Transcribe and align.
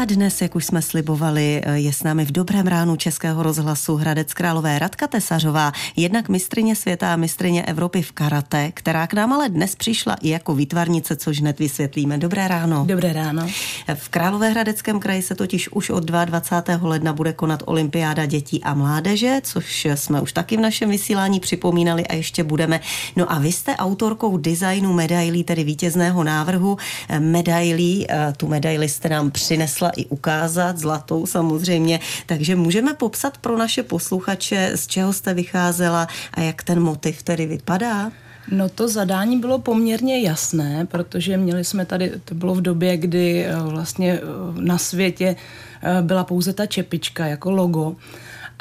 A 0.00 0.04
dnes, 0.04 0.42
jak 0.42 0.56
už 0.56 0.64
jsme 0.64 0.82
slibovali, 0.82 1.62
je 1.74 1.92
s 1.92 2.02
námi 2.02 2.24
v 2.24 2.32
dobrém 2.32 2.66
ránu 2.66 2.96
Českého 2.96 3.42
rozhlasu 3.42 3.96
Hradec 3.96 4.34
Králové 4.34 4.78
Radka 4.78 5.06
Tesařová, 5.06 5.72
jednak 5.96 6.28
mistrině 6.28 6.76
světa 6.76 7.12
a 7.12 7.16
mistrině 7.16 7.62
Evropy 7.62 8.02
v 8.02 8.12
karate, 8.12 8.72
která 8.74 9.06
k 9.06 9.14
nám 9.14 9.32
ale 9.32 9.48
dnes 9.48 9.76
přišla 9.76 10.14
i 10.20 10.28
jako 10.28 10.54
výtvarnice, 10.54 11.16
což 11.16 11.40
hned 11.40 11.58
vysvětlíme. 11.58 12.18
Dobré 12.18 12.48
ráno. 12.48 12.84
Dobré 12.86 13.12
ráno. 13.12 13.48
V 13.94 14.08
Královéhradeckém 14.08 15.00
kraji 15.00 15.22
se 15.22 15.34
totiž 15.34 15.68
už 15.68 15.90
od 15.90 16.04
22. 16.04 16.88
ledna 16.88 17.12
bude 17.12 17.32
konat 17.32 17.62
olympiáda 17.66 18.26
dětí 18.26 18.62
a 18.64 18.74
mládeže, 18.74 19.40
což 19.42 19.84
jsme 19.94 20.20
už 20.20 20.32
taky 20.32 20.56
v 20.56 20.60
našem 20.60 20.90
vysílání 20.90 21.40
připomínali 21.40 22.06
a 22.06 22.14
ještě 22.14 22.44
budeme. 22.44 22.80
No 23.16 23.32
a 23.32 23.38
vy 23.38 23.52
jste 23.52 23.76
autorkou 23.76 24.36
designu 24.36 24.92
medailí, 24.92 25.44
tedy 25.44 25.64
vítězného 25.64 26.24
návrhu 26.24 26.76
medailí. 27.18 28.06
Tu 28.36 28.48
medaili 28.48 28.88
jste 28.88 29.08
nám 29.08 29.30
přinesla 29.30 29.89
i 29.90 30.06
ukázat, 30.06 30.78
zlatou 30.78 31.26
samozřejmě. 31.26 32.00
Takže 32.26 32.56
můžeme 32.56 32.94
popsat 32.94 33.38
pro 33.38 33.58
naše 33.58 33.82
posluchače, 33.82 34.72
z 34.74 34.86
čeho 34.86 35.12
jste 35.12 35.34
vycházela 35.34 36.08
a 36.34 36.40
jak 36.40 36.62
ten 36.62 36.80
motiv 36.80 37.22
tedy 37.22 37.46
vypadá? 37.46 38.10
No 38.50 38.68
to 38.68 38.88
zadání 38.88 39.38
bylo 39.38 39.58
poměrně 39.58 40.20
jasné, 40.20 40.86
protože 40.86 41.36
měli 41.36 41.64
jsme 41.64 41.86
tady, 41.86 42.12
to 42.24 42.34
bylo 42.34 42.54
v 42.54 42.60
době, 42.60 42.96
kdy 42.96 43.44
eh, 43.44 43.56
vlastně 43.56 44.12
eh, 44.12 44.20
na 44.60 44.78
světě 44.78 45.36
eh, 45.82 46.02
byla 46.02 46.24
pouze 46.24 46.52
ta 46.52 46.66
čepička 46.66 47.26
jako 47.26 47.50
logo. 47.50 47.96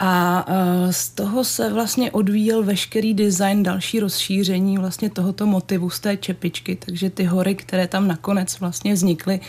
A 0.01 0.45
z 0.91 1.09
toho 1.09 1.43
se 1.43 1.73
vlastně 1.73 2.11
odvíjel 2.11 2.63
veškerý 2.63 3.13
design, 3.13 3.63
další 3.63 3.99
rozšíření 3.99 4.77
vlastně 4.77 5.09
tohoto 5.09 5.45
motivu 5.45 5.89
z 5.89 5.99
té 5.99 6.17
čepičky, 6.17 6.75
takže 6.85 7.09
ty 7.09 7.23
hory, 7.23 7.55
které 7.55 7.87
tam 7.87 8.07
nakonec 8.07 8.59
vlastně 8.59 8.93
vznikly, 8.93 9.39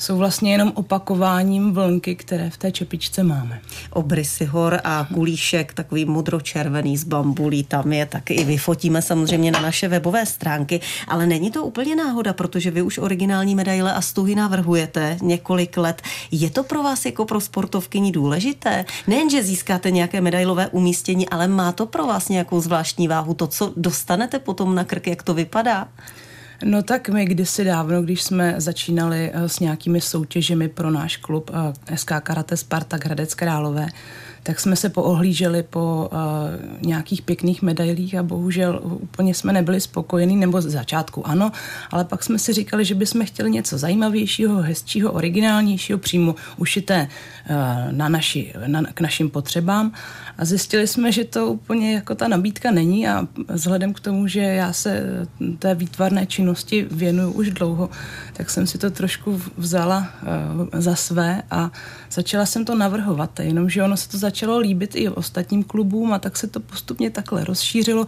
jsou 0.00 0.16
vlastně 0.16 0.52
jenom 0.52 0.72
opakováním 0.74 1.72
vlnky, 1.72 2.14
které 2.14 2.50
v 2.50 2.56
té 2.56 2.72
čepičce 2.72 3.22
máme. 3.22 3.60
Obrysy 3.90 4.44
hor 4.44 4.80
a 4.84 5.06
kulíšek, 5.14 5.74
takový 5.74 6.04
modročervený 6.04 6.96
z 6.96 7.04
bambulí, 7.04 7.64
tam 7.64 7.92
je 7.92 8.06
taky 8.06 8.34
i 8.34 8.44
vyfotíme 8.44 9.02
samozřejmě 9.02 9.50
na 9.50 9.60
naše 9.60 9.88
webové 9.88 10.26
stránky, 10.26 10.80
ale 11.08 11.26
není 11.26 11.50
to 11.50 11.64
úplně 11.64 11.96
náhoda, 11.96 12.32
protože 12.32 12.70
vy 12.70 12.82
už 12.82 12.98
originální 12.98 13.54
medaile 13.54 13.94
a 13.94 14.00
stuhy 14.00 14.34
navrhujete 14.34 15.18
několik 15.22 15.76
let. 15.76 16.02
Je 16.30 16.50
to 16.50 16.64
pro 16.64 16.82
vás 16.82 17.04
jako 17.04 17.24
pro 17.24 17.40
sportovkyni 17.40 18.12
důležité? 18.12 18.84
Nejen, 19.06 19.30
že 19.30 19.42
získáte 19.42 19.90
nějaké 19.90 20.20
medailové 20.20 20.68
umístění, 20.68 21.28
ale 21.28 21.48
má 21.48 21.72
to 21.72 21.86
pro 21.86 22.06
vás 22.06 22.28
nějakou 22.28 22.60
zvláštní 22.60 23.08
váhu, 23.08 23.34
to, 23.34 23.46
co 23.46 23.72
dostanete 23.76 24.38
potom 24.38 24.74
na 24.74 24.84
krk, 24.84 25.06
jak 25.06 25.22
to 25.22 25.34
vypadá? 25.34 25.88
No 26.64 26.82
tak 26.82 27.08
my 27.08 27.24
kdysi 27.24 27.64
dávno, 27.64 28.02
když 28.02 28.22
jsme 28.22 28.54
začínali 28.58 29.30
eh, 29.32 29.48
s 29.48 29.60
nějakými 29.60 30.00
soutěžemi 30.00 30.68
pro 30.68 30.90
náš 30.90 31.16
klub 31.16 31.50
eh, 31.88 31.96
SK 31.96 32.12
Karate 32.22 32.56
Spartak 32.56 33.04
Hradec 33.04 33.34
Králové, 33.34 33.86
tak 34.42 34.60
jsme 34.60 34.76
se 34.76 34.88
poohlíželi 34.88 35.62
po 35.62 36.10
uh, 36.12 36.86
nějakých 36.86 37.22
pěkných 37.22 37.62
medailích 37.62 38.14
a 38.14 38.22
bohužel 38.22 38.80
úplně 38.82 39.34
jsme 39.34 39.52
nebyli 39.52 39.80
spokojení, 39.80 40.36
nebo 40.36 40.60
z 40.60 40.66
začátku 40.66 41.26
ano, 41.26 41.52
ale 41.90 42.04
pak 42.04 42.24
jsme 42.24 42.38
si 42.38 42.52
říkali, 42.52 42.84
že 42.84 42.94
bychom 42.94 43.26
chtěli 43.26 43.50
něco 43.50 43.78
zajímavějšího, 43.78 44.62
hezčího, 44.62 45.12
originálnějšího, 45.12 45.98
přímo 45.98 46.34
ušité 46.56 47.08
uh, 47.50 47.56
na 47.92 48.08
naši, 48.08 48.52
na, 48.66 48.82
k 48.94 49.00
našim 49.00 49.30
potřebám. 49.30 49.92
A 50.38 50.44
zjistili 50.44 50.86
jsme, 50.86 51.12
že 51.12 51.24
to 51.24 51.46
úplně 51.46 51.94
jako 51.94 52.14
ta 52.14 52.28
nabídka 52.28 52.70
není 52.70 53.08
a 53.08 53.28
vzhledem 53.48 53.92
k 53.92 54.00
tomu, 54.00 54.26
že 54.26 54.40
já 54.40 54.72
se 54.72 55.06
té 55.58 55.74
výtvarné 55.74 56.26
činnosti 56.26 56.86
věnuju 56.90 57.32
už 57.32 57.50
dlouho, 57.50 57.90
tak 58.32 58.50
jsem 58.50 58.66
si 58.66 58.78
to 58.78 58.90
trošku 58.90 59.42
vzala 59.56 59.98
uh, 59.98 60.68
za 60.72 60.94
své 60.94 61.42
a 61.50 61.70
začala 62.10 62.46
jsem 62.46 62.64
to 62.64 62.74
navrhovat, 62.74 63.40
jenomže 63.40 63.82
ono 63.82 63.96
se 63.96 64.08
to 64.08 64.18
začalo 64.18 64.29
líbit 64.58 64.94
i 64.94 65.08
ostatním 65.08 65.64
klubům 65.64 66.12
a 66.12 66.18
tak 66.18 66.36
se 66.36 66.46
to 66.46 66.60
postupně 66.60 67.10
takhle 67.10 67.44
rozšířilo, 67.44 68.06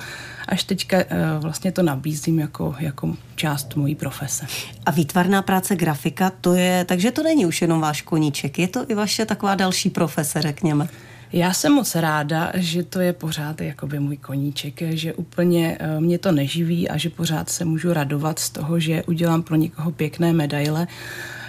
až 0.48 0.64
teďka 0.64 0.96
uh, 0.96 1.04
vlastně 1.42 1.72
to 1.72 1.82
nabízím 1.82 2.38
jako, 2.38 2.74
jako 2.78 3.16
část 3.34 3.76
mojí 3.76 3.94
profese. 3.94 4.46
A 4.86 4.90
výtvarná 4.90 5.42
práce 5.42 5.76
grafika, 5.76 6.32
to 6.40 6.54
je, 6.54 6.84
takže 6.84 7.10
to 7.10 7.22
není 7.22 7.46
už 7.46 7.62
jenom 7.62 7.80
váš 7.80 8.02
koníček, 8.02 8.58
je 8.58 8.68
to 8.68 8.84
i 8.88 8.94
vaše 8.94 9.26
taková 9.26 9.54
další 9.54 9.90
profese, 9.90 10.42
řekněme. 10.42 10.88
Já 11.32 11.52
jsem 11.52 11.72
moc 11.72 11.94
ráda, 11.94 12.52
že 12.54 12.82
to 12.82 13.00
je 13.00 13.12
pořád 13.12 13.60
jakoby 13.60 13.98
můj 13.98 14.16
koníček, 14.16 14.82
že 14.82 15.14
úplně 15.14 15.76
eh, 15.80 16.00
mě 16.00 16.18
to 16.18 16.32
neživí 16.32 16.88
a 16.88 16.96
že 16.96 17.10
pořád 17.10 17.50
se 17.50 17.64
můžu 17.64 17.92
radovat 17.92 18.38
z 18.38 18.50
toho, 18.50 18.80
že 18.80 19.02
udělám 19.02 19.42
pro 19.42 19.56
někoho 19.56 19.90
pěkné 19.90 20.32
medaile. 20.32 20.86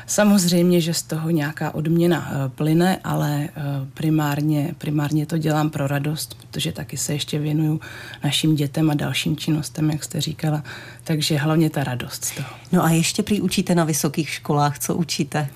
Samozřejmě, 0.05 0.81
že 0.81 0.93
z 0.93 1.03
toho 1.03 1.29
nějaká 1.29 1.75
odměna 1.75 2.31
eh, 2.31 2.49
plyne, 2.49 2.99
ale 3.03 3.43
eh, 3.43 3.61
primárně, 3.93 4.75
primárně 4.77 5.25
to 5.25 5.37
dělám 5.37 5.69
pro 5.69 5.87
radost, 5.87 6.37
protože 6.39 6.71
taky 6.71 6.97
se 6.97 7.13
ještě 7.13 7.39
věnuju 7.39 7.81
našim 8.23 8.55
dětem 8.55 8.91
a 8.91 8.93
dalším 8.93 9.37
činnostem, 9.37 9.89
jak 9.89 10.03
jste 10.03 10.21
říkala. 10.21 10.63
Takže 11.03 11.37
hlavně 11.37 11.69
ta 11.69 11.83
radost 11.83 12.25
z 12.25 12.35
toho. 12.35 12.49
No 12.71 12.83
a 12.83 12.89
ještě 12.89 13.23
prý 13.23 13.41
učíte 13.41 13.75
na 13.75 13.83
vysokých 13.83 14.29
školách, 14.29 14.79
co 14.79 14.95
učíte? 14.95 15.47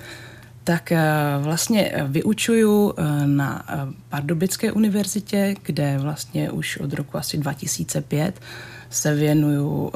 tak 0.64 0.92
eh, 0.92 1.04
vlastně 1.40 1.94
vyučuju 2.08 2.94
na 3.26 3.66
Pardubické 4.10 4.72
univerzitě, 4.72 5.56
kde 5.64 5.98
vlastně 5.98 6.52
už 6.52 6.78
od 6.78 6.94
roku 6.94 7.18
asi 7.18 7.38
2005 7.38 8.42
se 8.90 9.16
věnuju 9.16 9.92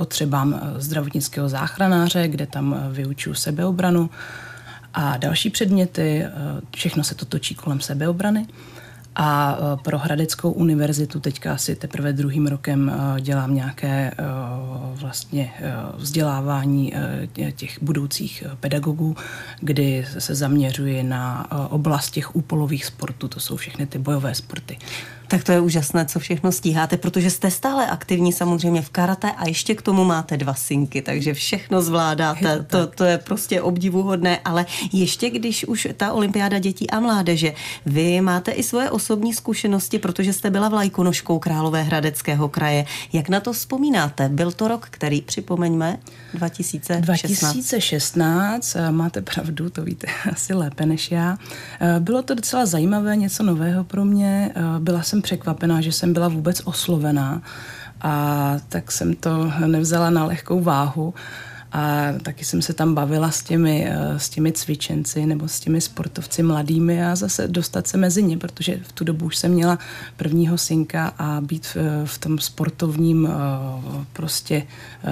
potřebám 0.00 0.60
zdravotnického 0.76 1.48
záchranáře, 1.48 2.28
kde 2.28 2.46
tam 2.46 2.76
vyučuju 2.92 3.34
sebeobranu 3.34 4.10
a 4.94 5.16
další 5.16 5.50
předměty. 5.50 6.26
Všechno 6.76 7.04
se 7.04 7.14
to 7.14 7.24
točí 7.24 7.54
kolem 7.54 7.80
sebeobrany. 7.80 8.46
A 9.16 9.58
e, 9.58 9.76
pro 9.82 9.98
Hradeckou 9.98 10.50
univerzitu 10.50 11.20
teďka 11.20 11.54
asi 11.54 11.76
teprve 11.76 12.12
druhým 12.12 12.46
rokem 12.46 12.88
e, 12.88 13.20
dělám 13.20 13.54
nějaké 13.54 14.10
e, 14.10 14.14
vlastně 14.94 15.52
vzdělávání 15.96 16.92
těch 17.56 17.82
budoucích 17.82 18.44
pedagogů, 18.60 19.16
kdy 19.60 20.06
se 20.18 20.34
zaměřuji 20.34 21.02
na 21.02 21.46
oblast 21.70 22.10
těch 22.10 22.36
úpolových 22.36 22.84
sportů, 22.84 23.28
to 23.28 23.40
jsou 23.40 23.56
všechny 23.56 23.86
ty 23.86 23.98
bojové 23.98 24.34
sporty. 24.34 24.78
Tak 25.30 25.44
to 25.44 25.52
je 25.52 25.60
úžasné, 25.60 26.06
co 26.06 26.18
všechno 26.18 26.52
stíháte, 26.52 26.96
protože 26.96 27.30
jste 27.30 27.50
stále 27.50 27.86
aktivní 27.86 28.32
samozřejmě 28.32 28.82
v 28.82 28.90
karate 28.90 29.32
a 29.32 29.48
ještě 29.48 29.74
k 29.74 29.82
tomu 29.82 30.04
máte 30.04 30.36
dva 30.36 30.54
synky, 30.54 31.02
takže 31.02 31.34
všechno 31.34 31.82
zvládáte. 31.82 32.62
To, 32.62 32.86
to 32.86 33.04
je 33.04 33.18
prostě 33.18 33.62
obdivuhodné, 33.62 34.38
ale 34.44 34.66
ještě 34.92 35.30
když 35.30 35.64
už 35.64 35.88
ta 35.96 36.12
olympiáda 36.12 36.58
dětí 36.58 36.90
a 36.90 37.00
mládeže, 37.00 37.52
vy 37.86 38.20
máte 38.20 38.50
i 38.50 38.62
svoje 38.62 38.90
osobní 39.00 39.34
zkušenosti, 39.34 39.98
protože 39.98 40.32
jste 40.32 40.50
byla 40.50 40.68
vlajkonožkou 40.68 41.38
Králové 41.38 41.82
hradeckého 41.82 42.48
kraje. 42.48 42.84
Jak 43.12 43.28
na 43.28 43.40
to 43.40 43.52
vzpomínáte? 43.52 44.28
Byl 44.28 44.52
to 44.52 44.68
rok, 44.68 44.86
který, 44.90 45.20
připomeňme, 45.20 45.98
2016. 46.34 47.04
2016, 47.04 48.76
máte 48.90 49.22
pravdu, 49.22 49.70
to 49.70 49.82
víte 49.82 50.06
asi 50.32 50.54
lépe 50.54 50.86
než 50.86 51.10
já. 51.10 51.38
Eh, 51.80 52.00
bylo 52.00 52.22
to 52.22 52.34
docela 52.34 52.66
zajímavé, 52.66 53.16
něco 53.16 53.42
nového 53.42 53.84
pro 53.84 54.04
mě. 54.04 54.52
Eh, 54.54 54.60
byla 54.78 55.02
jsem 55.02 55.22
překvapená, 55.22 55.80
že 55.80 55.92
jsem 55.92 56.12
byla 56.12 56.28
vůbec 56.28 56.60
oslovená 56.64 57.42
a 58.00 58.56
tak 58.68 58.92
jsem 58.92 59.14
to 59.14 59.52
nevzala 59.66 60.10
na 60.10 60.24
lehkou 60.24 60.60
váhu 60.60 61.14
a 61.72 62.06
taky 62.22 62.44
jsem 62.44 62.62
se 62.62 62.72
tam 62.72 62.94
bavila 62.94 63.30
s 63.30 63.42
těmi, 63.42 63.86
eh, 63.90 64.18
s 64.18 64.28
těmi 64.28 64.52
cvičenci 64.52 65.26
nebo 65.26 65.48
s 65.48 65.60
těmi 65.60 65.80
sportovci 65.80 66.42
mladými 66.42 67.04
a 67.04 67.16
zase 67.16 67.48
dostat 67.48 67.86
se 67.86 67.96
mezi 67.96 68.22
ně, 68.22 68.38
protože 68.38 68.80
v 68.82 68.92
tu 68.92 69.04
dobu 69.04 69.26
už 69.26 69.36
jsem 69.36 69.52
měla 69.52 69.78
prvního 70.16 70.58
synka 70.58 71.14
a 71.18 71.40
být 71.40 71.66
v, 71.66 71.76
v 72.04 72.18
tom 72.18 72.38
sportovním 72.38 73.26
eh, 73.26 73.30
prostě 74.12 74.66
eh, 75.04 75.10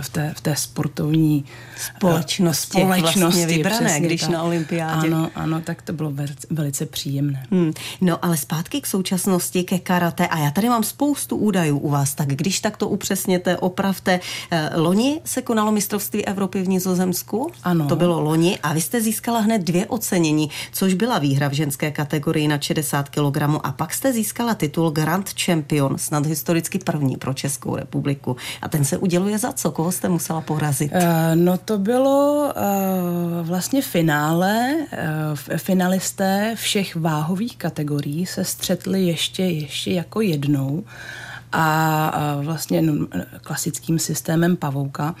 v 0.00 0.08
té, 0.08 0.34
v 0.36 0.40
té 0.40 0.56
sportovní 0.56 1.44
společnosti, 1.76 2.80
společnosti 2.80 3.20
vlastně 3.20 3.46
vybrané, 3.46 4.00
když 4.00 4.20
tak. 4.20 4.30
na 4.30 4.42
olympiádě. 4.42 5.06
Ano, 5.06 5.30
ano, 5.34 5.60
tak 5.60 5.82
to 5.82 5.92
bylo 5.92 6.10
velice, 6.10 6.46
velice 6.50 6.86
příjemné. 6.86 7.46
Hmm. 7.50 7.72
No 8.00 8.24
ale 8.24 8.36
zpátky 8.36 8.80
k 8.80 8.86
současnosti, 8.86 9.64
ke 9.64 9.78
karate 9.78 10.26
a 10.26 10.38
já 10.38 10.50
tady 10.50 10.68
mám 10.68 10.82
spoustu 10.82 11.36
údajů 11.36 11.78
u 11.78 11.90
vás, 11.90 12.14
tak 12.14 12.28
když 12.28 12.60
tak 12.60 12.76
to 12.76 12.88
upřesněte, 12.88 13.56
opravte. 13.56 14.20
Eh, 14.50 14.70
loni 14.74 15.20
se 15.24 15.42
konalo 15.42 15.72
mistrovství 15.72 16.26
Evropy 16.26 16.62
v 16.62 16.68
Nizozemsku. 16.68 17.52
Ano. 17.62 17.86
To 17.86 17.96
bylo 17.96 18.20
loni 18.20 18.58
a 18.62 18.72
vy 18.72 18.80
jste 18.80 19.00
získala 19.00 19.40
hned 19.40 19.62
dvě 19.62 19.86
ocenění, 19.86 20.50
což 20.72 20.94
byla 20.94 21.18
výhra 21.18 21.48
v 21.48 21.52
ženské 21.52 21.90
kategorii 21.90 22.48
na 22.48 22.60
60 22.60 23.08
kg 23.08 23.42
a 23.62 23.72
pak 23.72 23.94
jste 23.94 24.12
získala 24.12 24.54
titul 24.54 24.90
Grand 24.90 25.30
Champion, 25.44 25.98
snad 25.98 26.26
historicky 26.26 26.78
první 26.78 27.16
pro 27.16 27.34
Českou 27.34 27.76
republiku. 27.76 28.36
A 28.62 28.68
ten 28.68 28.84
se 28.84 28.98
uděluje 28.98 29.38
za 29.38 29.52
co? 29.52 29.70
Koho 29.70 29.92
jste 29.92 30.08
musela 30.08 30.40
porazit? 30.40 30.92
Uh, 30.92 31.00
no 31.34 31.58
to 31.58 31.78
bylo 31.78 32.52
uh, 32.56 33.46
vlastně 33.46 33.82
finále. 33.82 34.74
Uh, 34.74 35.56
finalisté 35.56 36.54
všech 36.54 36.96
váhových 36.96 37.56
kategorií 37.56 38.26
se 38.26 38.44
střetli 38.44 39.02
ještě, 39.02 39.42
ještě 39.42 39.90
jako 39.90 40.20
jednou 40.20 40.84
a 41.56 42.36
vlastně 42.42 42.82
klasickým 43.40 43.98
systémem 43.98 44.56
pavouka. 44.56 45.14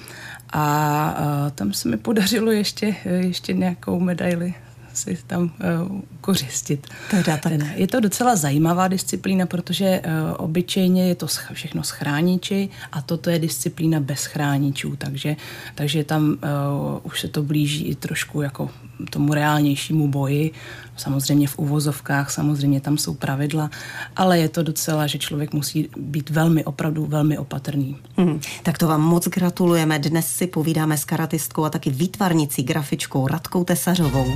A 0.52 1.50
tam 1.54 1.72
se 1.72 1.88
mi 1.88 1.96
podařilo 1.96 2.50
ještě, 2.50 2.96
ještě 3.04 3.52
nějakou 3.52 4.00
medaili 4.00 4.54
si 4.96 5.18
tam 5.26 5.42
uh, 5.42 6.00
kořistit. 6.20 6.86
Teda 7.10 7.36
tak. 7.36 7.52
Je 7.74 7.86
to 7.86 8.00
docela 8.00 8.36
zajímavá 8.36 8.88
disciplína, 8.88 9.46
protože 9.46 10.00
uh, 10.04 10.44
obyčejně 10.44 11.08
je 11.08 11.14
to 11.14 11.26
všechno 11.52 11.82
s 11.82 11.90
chrániči 11.90 12.68
a 12.92 13.02
toto 13.02 13.30
je 13.30 13.38
disciplína 13.38 14.00
bez 14.00 14.24
chráničů, 14.24 14.96
takže, 14.96 15.36
takže 15.74 16.04
tam 16.04 16.24
uh, 16.24 16.36
už 17.02 17.20
se 17.20 17.28
to 17.28 17.42
blíží 17.42 17.84
i 17.84 17.94
trošku 17.94 18.42
jako 18.42 18.70
tomu 19.10 19.34
reálnějšímu 19.34 20.08
boji. 20.08 20.50
Samozřejmě 20.96 21.48
v 21.48 21.58
uvozovkách, 21.58 22.30
samozřejmě 22.30 22.80
tam 22.80 22.98
jsou 22.98 23.14
pravidla, 23.14 23.70
ale 24.16 24.38
je 24.38 24.48
to 24.48 24.62
docela, 24.62 25.06
že 25.06 25.18
člověk 25.18 25.52
musí 25.52 25.88
být 25.96 26.30
velmi, 26.30 26.64
opravdu 26.64 27.06
velmi 27.06 27.38
opatrný. 27.38 27.96
Hmm, 28.16 28.40
tak 28.62 28.78
to 28.78 28.88
vám 28.88 29.00
moc 29.00 29.28
gratulujeme. 29.28 29.98
Dnes 29.98 30.26
si 30.26 30.46
povídáme 30.46 30.96
s 30.96 31.04
karatistkou 31.04 31.64
a 31.64 31.70
taky 31.70 31.90
výtvarnicí, 31.90 32.62
grafičkou 32.62 33.26
Radkou 33.26 33.64
Tesařovou. 33.64 34.26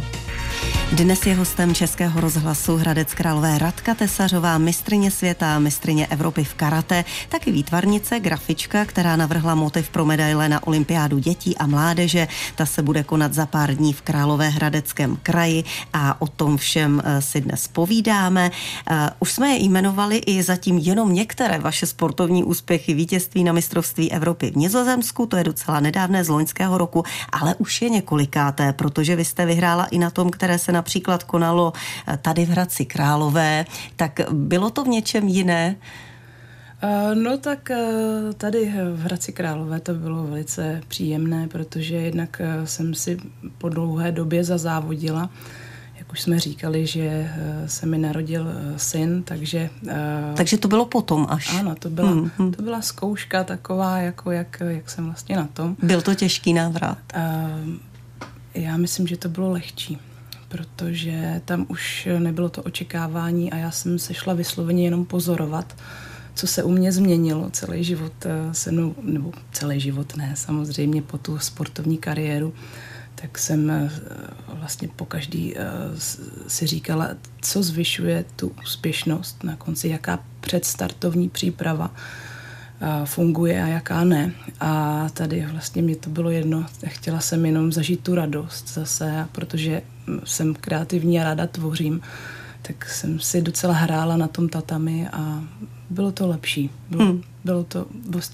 Dnes 0.93 1.27
je 1.27 1.35
hostem 1.35 1.75
Českého 1.75 2.21
rozhlasu 2.21 2.77
Hradec 2.77 3.15
Králové 3.15 3.59
Radka 3.59 3.95
Tesařová, 3.95 4.59
mistrině 4.59 5.11
světa, 5.11 5.59
mistrině 5.59 6.07
Evropy 6.07 6.45
v 6.45 6.55
karate, 6.55 7.05
taky 7.29 7.53
výtvarnice, 7.53 8.21
grafička, 8.21 8.85
která 8.85 9.17
navrhla 9.17 9.55
motiv 9.55 9.91
pro 9.91 10.05
medaile 10.05 10.49
na 10.49 10.67
olympiádu 10.67 11.19
dětí 11.19 11.57
a 11.57 11.67
mládeže. 11.67 12.29
Ta 12.55 12.67
se 12.67 12.83
bude 12.83 13.03
konat 13.03 13.35
za 13.35 13.47
pár 13.47 13.75
dní 13.75 13.93
v 13.93 14.03
Královéhradeckém 14.03 15.17
kraji 15.23 15.65
a 15.93 16.21
o 16.21 16.27
tom 16.27 16.57
všem 16.57 17.03
eh, 17.05 17.23
si 17.23 17.41
dnes 17.41 17.69
povídáme. 17.69 18.51
Eh, 18.91 19.11
už 19.19 19.33
jsme 19.33 19.49
je 19.49 19.65
jmenovali 19.65 20.17
i 20.17 20.43
zatím 20.43 20.79
jenom 20.79 21.15
některé 21.15 21.59
vaše 21.59 21.87
sportovní 21.87 22.45
úspěchy, 22.45 22.95
vítězství 22.95 23.45
na 23.45 23.53
mistrovství 23.53 24.13
Evropy 24.13 24.51
v 24.51 24.57
Nizozemsku, 24.57 25.27
to 25.27 25.37
je 25.37 25.45
docela 25.45 25.81
nedávné 25.81 26.25
z 26.25 26.29
loňského 26.29 26.79
roku, 26.79 27.05
ale 27.33 27.55
už 27.55 27.83
je 27.83 27.89
několikáté, 27.89 28.73
protože 28.73 29.17
vy 29.17 29.25
jste 29.25 29.47
vyhrála 29.47 29.85
i 29.85 29.99
na 29.99 30.11
tom, 30.11 30.31
které 30.31 30.59
se 30.59 30.78
například 30.79 31.25
konalo 31.25 31.73
eh, 31.75 32.19
tady 32.23 32.47
v 32.47 32.49
Hradci 32.49 32.87
Králové, 32.87 33.67
tak 33.97 34.21
bylo 34.31 34.71
to 34.71 34.85
v 34.85 34.89
něčem 34.89 35.29
jiné? 35.29 35.77
Eh, 36.83 37.15
no 37.15 37.39
tak 37.39 37.71
eh, 37.71 37.83
tady 38.37 38.73
v 38.95 39.01
Hradci 39.03 39.33
Králové 39.33 39.81
to 39.81 39.95
bylo 39.95 40.25
velice 40.25 40.81
příjemné, 40.89 41.49
protože 41.49 41.97
jednak 41.97 42.43
jsem 42.65 42.95
si 42.95 43.19
po 43.59 43.69
dlouhé 43.69 44.13
době 44.13 44.45
zazávodila. 44.45 45.31
Jak 45.99 46.13
už 46.13 46.21
jsme 46.21 46.39
říkali, 46.39 46.87
že 46.87 47.31
se 47.67 47.87
mi 47.87 47.99
narodil 47.99 48.47
syn, 48.77 49.23
takže... 49.23 49.71
Takže 50.37 50.59
to 50.59 50.69
bylo 50.69 50.87
potom 50.87 51.27
až? 51.31 51.59
Ano, 51.59 51.75
to 51.75 51.91
byla, 51.91 52.11
hmm, 52.11 52.31
hmm. 52.39 52.53
To 52.53 52.63
byla 52.63 52.83
zkouška 52.83 53.45
taková, 53.45 53.99
jako 53.99 54.31
jak, 54.31 54.63
jak 54.69 54.91
jsem 54.91 55.05
vlastně 55.05 55.37
na 55.37 55.47
tom. 55.47 55.77
Byl 55.83 56.01
to 56.03 56.15
těžký 56.15 56.55
návrat? 56.55 56.99
Já 58.55 58.77
myslím, 58.77 59.07
že 59.07 59.17
to 59.17 59.29
bylo 59.29 59.51
lehčí 59.51 59.99
protože 60.49 61.41
tam 61.45 61.67
už 61.69 62.09
nebylo 62.19 62.49
to 62.49 62.63
očekávání 62.63 63.53
a 63.53 63.57
já 63.57 63.71
jsem 63.71 63.99
se 63.99 64.15
šla 64.15 64.35
vysloveně 64.35 64.85
jenom 64.85 65.05
pozorovat, 65.05 65.77
co 66.35 66.47
se 66.47 66.63
u 66.63 66.71
mě 66.71 66.93
změnilo 66.93 67.51
celý 67.51 67.85
život 67.85 68.13
eh, 68.27 68.55
se 68.55 68.73
mnou, 68.73 68.95
nebo 69.03 69.33
celý 69.53 69.81
život 69.81 70.17
ne, 70.17 70.33
samozřejmě 70.37 71.03
po 71.03 71.19
tu 71.19 71.39
sportovní 71.39 71.99
kariéru, 71.99 72.55
tak 73.15 73.39
jsem 73.39 73.71
eh, 73.71 73.91
vlastně 74.49 74.89
po 74.97 75.05
každý 75.05 75.55
eh, 75.57 75.67
si 76.49 76.67
říkala, 76.67 77.09
co 77.41 77.63
zvyšuje 77.63 78.25
tu 78.37 78.53
úspěšnost 78.63 79.45
na 79.45 79.57
konci, 79.57 79.89
jaká 79.89 80.25
předstartovní 80.41 81.29
příprava 81.29 81.95
funguje 83.05 83.63
a 83.63 83.67
jaká 83.67 84.05
ne. 84.05 84.33
A 84.61 85.07
tady 85.13 85.47
vlastně 85.53 85.83
mě 85.83 85.97
to 85.97 86.11
bylo 86.11 86.31
jedno. 86.31 86.67
Chtěla 86.87 87.21
jsem 87.21 87.47
jenom 87.47 87.73
zažít 87.73 88.01
tu 88.01 88.15
radost 88.15 88.75
zase, 88.75 89.27
protože 89.33 89.83
jsem 90.25 90.55
kreativní 90.55 91.21
a 91.21 91.25
ráda 91.25 91.47
tvořím, 91.47 92.01
tak 92.63 92.89
jsem 92.89 93.21
si 93.21 93.43
docela 93.43 93.75
hrála 93.75 94.17
na 94.17 94.29
tom 94.29 94.49
tatami 94.49 95.09
a 95.09 95.45
bylo 95.91 96.13
to 96.13 96.27
lepší. 96.27 96.71
Bylo, 96.91 97.05
hmm. 97.05 97.23
bylo 97.45 97.65
to 97.65 97.87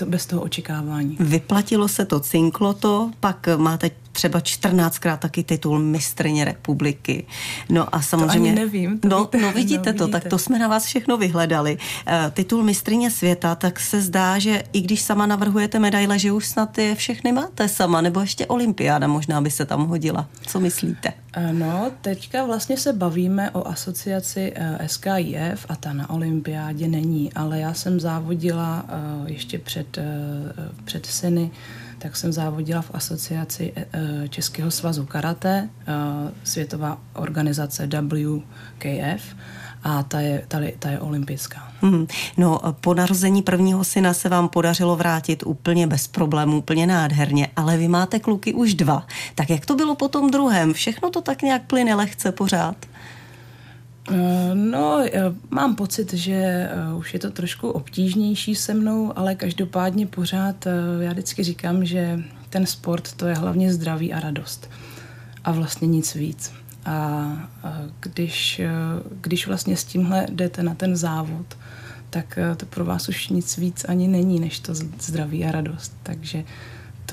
bez 0.07 0.27
toho 0.27 0.43
očekávání. 0.43 1.17
Vyplatilo 1.21 1.89
se 1.89 2.05
to, 2.05 2.21
cinklo 2.21 2.73
to, 2.73 3.11
pak 3.21 3.49
máte 3.57 3.91
třeba 4.15 4.39
14krát 4.39 5.19
taky 5.19 5.43
titul 5.43 5.79
mistrně 5.79 6.45
republiky. 6.45 7.27
No 7.69 7.95
a 7.95 8.03
samozřejmě... 8.03 8.53
To 8.53 8.61
ani 8.61 8.67
nevím. 8.67 8.99
To 8.99 9.09
no, 9.09 9.25
víte, 9.25 9.39
no 9.39 9.53
vidíte 9.53 9.93
no, 9.93 9.99
to, 9.99 10.05
vidíte. 10.05 10.21
tak 10.21 10.31
to 10.31 10.39
jsme 10.39 10.59
na 10.59 10.69
vás 10.69 10.85
všechno 10.85 11.17
vyhledali. 11.17 11.77
Uh, 11.77 12.31
titul 12.31 12.63
mistrně 12.63 13.11
světa, 13.11 13.55
tak 13.55 13.81
se 13.81 14.01
zdá, 14.01 14.39
že 14.39 14.63
i 14.73 14.81
když 14.81 15.03
sama 15.03 15.27
navrhujete 15.27 15.79
medaile, 15.79 16.19
že 16.19 16.33
už 16.33 16.47
snad 16.47 16.79
je 16.79 16.95
všechny 16.95 17.33
máte 17.33 17.69
sama, 17.69 18.01
nebo 18.01 18.21
ještě 18.21 18.47
olympiáda 18.47 19.07
možná 19.07 19.41
by 19.41 19.51
se 19.51 19.65
tam 19.65 19.87
hodila. 19.87 20.29
Co 20.47 20.61
myslíte? 20.61 21.13
Uh, 21.37 21.53
no, 21.53 21.91
teďka 22.01 22.45
vlastně 22.45 22.77
se 22.77 22.93
bavíme 22.93 23.51
o 23.51 23.69
asociaci 23.69 24.53
eh, 24.55 24.89
SKIF 24.89 25.67
a 25.69 25.77
ta 25.77 25.93
na 25.93 26.11
olympiádě 26.11 26.89
není, 26.89 27.33
ale 27.33 27.59
já 27.59 27.75
jsem 27.75 28.01
závodila 28.01 28.85
ještě 29.27 29.59
před, 29.59 29.99
před 30.85 31.07
syny 31.07 31.51
tak 32.05 32.17
jsem 32.17 32.33
závodila 32.33 32.83
v 32.83 32.91
asociaci 32.95 33.73
eh, 33.77 33.87
eh, 33.93 34.29
Českého 34.29 34.71
svazu 34.71 35.07
karate, 35.07 35.69
eh, 35.81 35.93
světová 36.45 36.99
organizace 37.13 37.89
WKF 37.89 39.23
a 39.85 40.03
ta 40.03 40.21
je, 40.21 40.45
ta, 40.49 40.59
ta 40.79 40.91
je 40.91 41.01
olympická. 41.01 41.73
Hmm. 41.81 42.07
No, 42.37 42.61
po 42.81 42.95
narození 42.95 43.43
prvního 43.43 43.85
syna 43.85 44.15
se 44.15 44.29
vám 44.29 44.49
podařilo 44.49 44.97
vrátit 44.97 45.43
úplně 45.47 45.87
bez 45.87 46.09
problémů, 46.09 46.59
úplně 46.59 46.87
nádherně, 46.87 47.49
ale 47.57 47.77
vy 47.77 47.89
máte 47.89 48.19
kluky 48.21 48.55
už 48.55 48.75
dva. 48.75 49.07
Tak 49.35 49.51
jak 49.51 49.67
to 49.67 49.77
bylo 49.77 49.95
po 49.95 50.09
tom 50.09 50.31
druhém? 50.31 50.73
Všechno 50.73 51.11
to 51.11 51.21
tak 51.21 51.43
nějak 51.43 51.63
plyne 51.63 51.95
lehce 51.95 52.33
pořád? 52.33 52.77
Eh, 54.11 54.55
no, 54.55 55.05
eh, 55.13 55.35
mám 55.51 55.77
pocit, 55.77 56.13
že 56.13 56.35
eh, 56.35 56.95
už 56.95 57.15
je 57.15 57.21
to 57.21 57.31
trošku 57.31 57.71
obtížnější 57.71 58.55
se 58.55 58.75
mnou, 58.75 59.19
ale 59.19 59.35
každopádně 59.35 60.07
pořád 60.07 60.67
já 61.01 61.13
vždycky 61.13 61.43
říkám, 61.43 61.85
že 61.85 62.21
ten 62.51 62.67
sport 62.67 63.13
to 63.13 63.27
je 63.27 63.35
hlavně 63.35 63.73
zdraví 63.73 64.13
a 64.13 64.21
radost. 64.21 64.71
A 65.45 65.53
vlastně 65.53 65.89
nic 65.89 66.15
víc. 66.15 66.53
A 66.87 67.51
když, 68.01 68.61
když 69.21 69.47
vlastně 69.47 69.77
s 69.77 69.85
tímhle 69.85 70.27
jdete 70.31 70.63
na 70.63 70.75
ten 70.75 70.97
závod, 70.97 71.57
tak 72.11 72.39
to 72.57 72.67
pro 72.67 72.85
vás 72.85 73.09
už 73.09 73.29
nic 73.29 73.57
víc 73.57 73.85
ani 73.89 74.09
není, 74.09 74.41
než 74.41 74.59
to 74.61 74.75
zdraví 75.01 75.45
a 75.45 75.53
radost. 75.53 75.93
Takže 76.03 76.45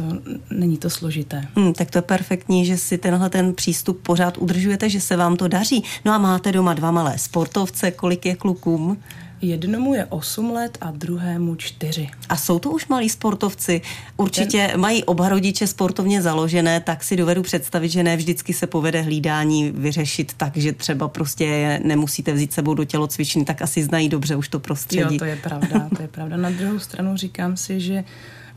to 0.02 0.32
není 0.50 0.78
to 0.78 0.90
složité. 0.90 1.48
Hmm, 1.56 1.74
tak 1.74 1.92
to 1.92 1.98
je 1.98 2.02
perfektní, 2.02 2.66
že 2.66 2.78
si 2.78 2.98
tenhle 2.98 3.30
ten 3.30 3.54
přístup 3.54 4.02
pořád 4.02 4.38
udržujete, 4.38 4.90
že 4.90 5.02
se 5.02 5.16
vám 5.16 5.36
to 5.36 5.48
daří. 5.48 5.84
No 6.06 6.12
a 6.12 6.18
máte 6.18 6.52
doma 6.52 6.74
dva 6.74 6.92
malé 6.92 7.18
sportovce, 7.18 7.92
kolik 7.92 8.26
je 8.26 8.36
klukům? 8.36 8.98
Jednomu 9.42 9.94
je 9.94 10.06
8 10.06 10.52
let 10.52 10.78
a 10.82 10.92
druhému 10.92 11.56
4. 11.56 12.10
A 12.30 12.38
jsou 12.38 12.60
to 12.60 12.72
už 12.72 12.88
malí 12.88 13.10
sportovci? 13.10 13.82
Určitě 14.18 14.68
Ten... 14.72 14.80
mají 14.80 15.04
oba 15.04 15.30
rodiče 15.30 15.68
sportovně 15.68 16.22
založené, 16.22 16.80
tak 16.80 17.04
si 17.04 17.16
dovedu 17.16 17.42
představit, 17.42 17.90
že 17.90 18.04
ne 18.04 18.18
vždycky 18.18 18.54
se 18.54 18.68
povede 18.68 19.02
hlídání 19.02 19.72
vyřešit 19.72 20.34
tak, 20.38 20.58
že 20.58 20.74
třeba 20.74 21.08
prostě 21.08 21.80
nemusíte 21.84 22.34
vzít 22.34 22.54
sebou 22.54 22.74
do 22.74 22.86
tělocvičny, 22.86 23.46
tak 23.46 23.62
asi 23.62 23.84
znají 23.84 24.10
dobře 24.10 24.36
už 24.36 24.50
to 24.50 24.60
prostředí. 24.60 25.16
Jo, 25.16 25.20
to 25.20 25.26
je 25.26 25.36
pravda, 25.36 25.90
to 25.96 26.02
je 26.02 26.08
pravda. 26.08 26.38
Na 26.38 26.50
druhou 26.50 26.80
stranu 26.80 27.18
říkám 27.18 27.58
si, 27.58 27.80
že 27.80 28.04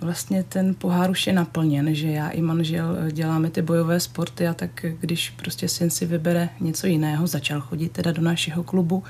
vlastně 0.05 0.43
ten 0.43 0.75
pohár 0.75 1.11
už 1.11 1.27
je 1.27 1.33
naplněn, 1.33 1.95
že 1.95 2.09
já 2.09 2.29
i 2.29 2.41
manžel 2.43 2.97
eh, 2.99 3.13
děláme 3.13 3.51
ty 3.51 3.63
bojové 3.63 4.01
sporty 4.01 4.49
a 4.49 4.55
tak 4.55 4.85
když 5.01 5.31
prostě 5.31 5.69
syn 5.69 5.91
si 5.91 6.07
vybere 6.07 6.49
něco 6.61 6.87
jiného, 6.87 7.27
začal 7.27 7.61
chodit 7.61 7.93
teda 7.93 8.13
do 8.13 8.23
našeho 8.23 8.63
klubu, 8.63 9.03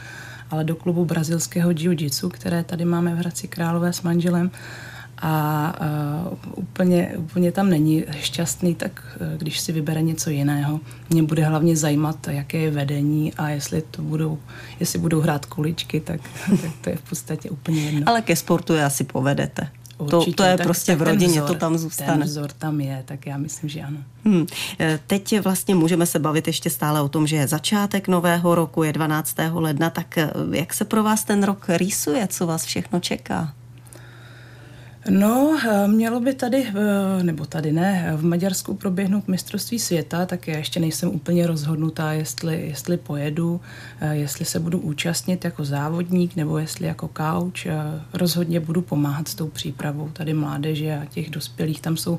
ale 0.50 0.64
do 0.64 0.76
klubu 0.76 1.04
brazilského 1.04 1.70
jiu-jitsu, 1.70 2.28
které 2.28 2.64
tady 2.64 2.84
máme 2.84 3.14
v 3.14 3.18
Hradci 3.18 3.48
Králové 3.48 3.92
s 3.92 4.02
manželem, 4.02 4.50
a 5.22 5.74
uh, 6.26 6.38
úplně, 6.54 7.12
úplně 7.16 7.52
tam 7.52 7.70
není 7.70 8.04
šťastný, 8.20 8.74
tak 8.74 9.16
uh, 9.20 9.38
když 9.38 9.60
si 9.60 9.72
vybere 9.72 10.02
něco 10.02 10.30
jiného, 10.30 10.80
mě 11.10 11.22
bude 11.22 11.44
hlavně 11.44 11.76
zajímat, 11.76 12.28
jaké 12.28 12.58
je 12.58 12.70
vedení 12.70 13.34
a 13.34 13.48
jestli 13.48 13.82
to 13.82 14.02
budou, 14.02 14.38
jestli 14.80 14.98
budou 14.98 15.20
hrát 15.20 15.46
kuličky, 15.46 16.00
tak, 16.00 16.20
tak 16.62 16.70
to 16.80 16.90
je 16.90 16.96
v 16.96 17.02
podstatě 17.02 17.50
úplně 17.50 17.82
jedno. 17.82 18.02
Ale 18.06 18.22
ke 18.22 18.36
sportu 18.36 18.72
je 18.72 18.84
asi 18.84 19.04
povedete. 19.04 19.68
Určitě, 19.98 20.30
to, 20.30 20.42
to 20.42 20.42
je 20.42 20.56
tak, 20.56 20.66
prostě 20.66 20.92
tak 20.92 20.98
v 20.98 21.02
rodině, 21.02 21.40
vzor, 21.40 21.48
to 21.48 21.54
tam 21.54 21.78
zůstane. 21.78 22.12
Ten 22.12 22.22
vzor 22.22 22.52
tam 22.52 22.80
je, 22.80 23.02
tak 23.06 23.26
já 23.26 23.36
myslím, 23.36 23.70
že 23.70 23.80
ano. 23.80 23.98
Hmm. 24.24 24.46
E, 24.80 24.98
teď 25.06 25.40
vlastně 25.40 25.74
můžeme 25.74 26.06
se 26.06 26.18
bavit 26.18 26.46
ještě 26.46 26.70
stále 26.70 27.00
o 27.00 27.08
tom, 27.08 27.26
že 27.26 27.36
je 27.36 27.48
začátek 27.48 28.08
nového 28.08 28.54
roku, 28.54 28.82
je 28.82 28.92
12. 28.92 29.36
ledna, 29.52 29.90
tak 29.90 30.18
e, 30.18 30.30
jak 30.50 30.74
se 30.74 30.84
pro 30.84 31.02
vás 31.02 31.24
ten 31.24 31.42
rok 31.42 31.64
rýsuje, 31.68 32.28
co 32.28 32.46
vás 32.46 32.64
všechno 32.64 33.00
čeká? 33.00 33.54
No, 35.10 35.58
eh, 35.64 35.88
mělo 35.88 36.20
by 36.20 36.34
tady, 36.34 36.66
eh, 36.68 37.22
nebo 37.22 37.46
tady 37.46 37.72
ne, 37.72 38.12
v 38.16 38.24
Maďarsku 38.24 38.74
proběhnout 38.74 39.28
mistrovství 39.28 39.78
světa, 39.78 40.26
tak 40.26 40.48
já 40.48 40.56
ještě 40.56 40.80
nejsem 40.80 41.08
úplně 41.08 41.46
rozhodnutá, 41.46 42.12
jestli, 42.12 42.66
jestli 42.66 42.96
pojedu, 42.96 43.60
eh, 44.00 44.14
jestli 44.16 44.44
se 44.44 44.60
budu 44.60 44.78
účastnit 44.78 45.44
jako 45.44 45.64
závodník 45.64 46.36
nebo 46.36 46.58
jestli 46.58 46.86
jako 46.86 47.08
kauč. 47.08 47.66
Rozhodně 48.12 48.60
budu 48.60 48.82
pomáhat 48.82 49.28
s 49.28 49.34
tou 49.34 49.48
přípravou 49.48 50.08
tady 50.08 50.34
mládeže 50.34 50.98
a 51.02 51.04
těch 51.04 51.30
dospělých. 51.30 51.80
Tam 51.80 51.96
jsou 51.96 52.18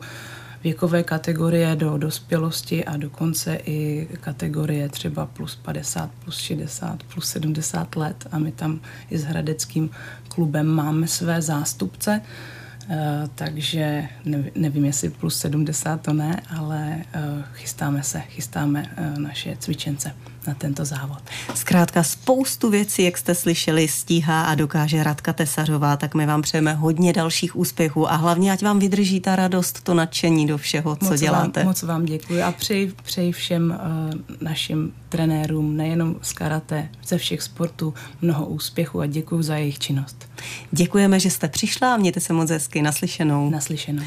věkové 0.63 1.03
kategorie 1.03 1.75
do 1.75 1.97
dospělosti 1.97 2.85
a 2.85 2.97
dokonce 2.97 3.59
i 3.65 4.07
kategorie 4.21 4.89
třeba 4.89 5.25
plus 5.25 5.55
50, 5.55 6.09
plus 6.23 6.37
60, 6.37 7.03
plus 7.03 7.25
70 7.29 7.95
let 7.95 8.27
a 8.31 8.39
my 8.39 8.51
tam 8.51 8.79
i 9.09 9.17
s 9.17 9.23
Hradeckým 9.23 9.89
klubem 10.27 10.67
máme 10.67 11.07
své 11.07 11.41
zástupce. 11.41 12.21
Uh, 12.89 12.95
takže 13.35 14.07
nevím, 14.55 14.85
jestli 14.85 15.09
plus 15.09 15.39
70 15.39 16.01
to 16.01 16.13
ne, 16.13 16.41
ale 16.57 16.95
uh, 17.15 17.43
chystáme 17.53 18.03
se, 18.03 18.19
chystáme 18.19 18.85
uh, 18.97 19.19
naše 19.19 19.55
cvičence 19.59 20.15
na 20.47 20.53
tento 20.53 20.85
závod. 20.85 21.21
Zkrátka 21.53 22.03
spoustu 22.03 22.69
věcí, 22.69 23.03
jak 23.03 23.17
jste 23.17 23.35
slyšeli, 23.35 23.87
stíhá 23.87 24.43
a 24.43 24.55
dokáže 24.55 25.03
Radka 25.03 25.33
Tesařová, 25.33 25.97
tak 25.97 26.15
my 26.15 26.25
vám 26.25 26.41
přejeme 26.41 26.73
hodně 26.73 27.13
dalších 27.13 27.55
úspěchů 27.55 28.11
a 28.11 28.15
hlavně, 28.15 28.51
ať 28.51 28.63
vám 28.63 28.79
vydrží 28.79 29.19
ta 29.19 29.35
radost, 29.35 29.81
to 29.83 29.93
nadšení 29.93 30.47
do 30.47 30.57
všeho, 30.57 30.95
co 30.95 31.05
moc 31.05 31.19
děláte. 31.19 31.59
Vám, 31.59 31.67
moc 31.67 31.83
vám 31.83 32.05
děkuji 32.05 32.41
a 32.41 32.51
přeji, 32.51 32.93
přeji 33.03 33.31
všem 33.31 33.79
uh, 34.11 34.41
našim 34.41 34.93
trenérům, 35.09 35.77
nejenom 35.77 36.15
z 36.21 36.33
karate, 36.33 36.89
ze 37.07 37.17
všech 37.17 37.41
sportů, 37.41 37.93
mnoho 38.21 38.45
úspěchů 38.45 39.01
a 39.01 39.05
děkuji 39.05 39.41
za 39.41 39.57
jejich 39.57 39.79
činnost. 39.79 40.29
Děkujeme, 40.71 41.19
že 41.19 41.29
jste 41.29 41.47
přišla 41.47 41.93
a 41.93 41.97
mějte 41.97 42.19
se 42.19 42.33
moc 42.33 42.49
hezky. 42.49 42.81
Naslyšenou. 42.81 43.49
Naslyšenou. 43.49 44.03